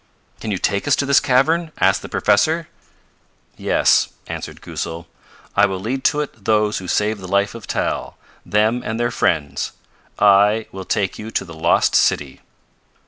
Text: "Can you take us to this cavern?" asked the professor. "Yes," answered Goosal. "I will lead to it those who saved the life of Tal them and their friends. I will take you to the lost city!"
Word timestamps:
"Can 0.39 0.49
you 0.49 0.57
take 0.57 0.87
us 0.87 0.95
to 0.95 1.05
this 1.05 1.19
cavern?" 1.19 1.71
asked 1.79 2.01
the 2.01 2.09
professor. 2.09 2.67
"Yes," 3.55 4.09
answered 4.25 4.59
Goosal. 4.59 5.05
"I 5.55 5.67
will 5.67 5.79
lead 5.79 6.03
to 6.05 6.21
it 6.21 6.45
those 6.45 6.79
who 6.79 6.87
saved 6.87 7.21
the 7.21 7.27
life 7.27 7.53
of 7.53 7.67
Tal 7.67 8.17
them 8.43 8.81
and 8.83 8.99
their 8.99 9.11
friends. 9.11 9.73
I 10.17 10.65
will 10.71 10.85
take 10.85 11.19
you 11.19 11.29
to 11.29 11.45
the 11.45 11.53
lost 11.53 11.93
city!" 11.93 12.41